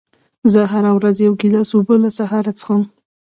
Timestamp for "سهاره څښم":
2.17-2.81